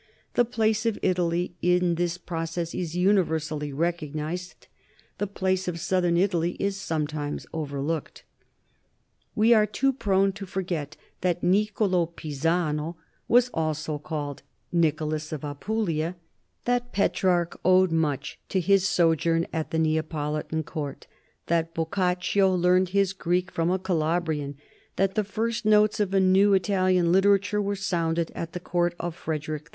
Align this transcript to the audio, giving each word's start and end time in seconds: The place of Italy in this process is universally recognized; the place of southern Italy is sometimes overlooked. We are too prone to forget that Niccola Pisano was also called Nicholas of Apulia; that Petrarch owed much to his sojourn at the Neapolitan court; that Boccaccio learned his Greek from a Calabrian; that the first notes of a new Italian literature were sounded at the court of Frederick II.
The 0.33 0.45
place 0.45 0.87
of 0.87 0.97
Italy 1.03 1.53
in 1.61 1.93
this 1.93 2.17
process 2.17 2.73
is 2.73 2.95
universally 2.95 3.71
recognized; 3.71 4.65
the 5.19 5.27
place 5.27 5.67
of 5.67 5.79
southern 5.79 6.17
Italy 6.17 6.53
is 6.59 6.75
sometimes 6.75 7.45
overlooked. 7.53 8.23
We 9.35 9.53
are 9.53 9.67
too 9.67 9.93
prone 9.93 10.31
to 10.31 10.47
forget 10.47 10.97
that 11.21 11.43
Niccola 11.43 12.07
Pisano 12.15 12.95
was 13.27 13.51
also 13.53 13.99
called 13.99 14.41
Nicholas 14.71 15.31
of 15.31 15.43
Apulia; 15.45 16.15
that 16.65 16.91
Petrarch 16.91 17.59
owed 17.63 17.91
much 17.91 18.39
to 18.49 18.59
his 18.59 18.87
sojourn 18.87 19.45
at 19.53 19.69
the 19.69 19.77
Neapolitan 19.77 20.63
court; 20.63 21.05
that 21.45 21.75
Boccaccio 21.75 22.55
learned 22.55 22.89
his 22.89 23.13
Greek 23.13 23.51
from 23.51 23.69
a 23.69 23.77
Calabrian; 23.77 24.57
that 24.95 25.13
the 25.13 25.23
first 25.23 25.63
notes 25.63 25.99
of 25.99 26.11
a 26.11 26.19
new 26.19 26.55
Italian 26.55 27.11
literature 27.11 27.61
were 27.61 27.75
sounded 27.75 28.31
at 28.33 28.53
the 28.53 28.59
court 28.59 28.95
of 28.99 29.15
Frederick 29.15 29.65
II. 29.67 29.69